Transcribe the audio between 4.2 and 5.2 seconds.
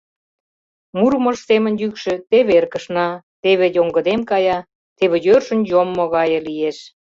кая, теве